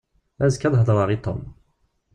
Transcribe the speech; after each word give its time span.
Azekka 0.43 0.67
ad 0.69 0.77
hedreɣ 0.79 1.09
i 1.15 1.17
Tom. 1.25 1.41